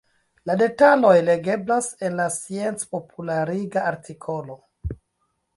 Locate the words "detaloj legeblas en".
0.61-2.17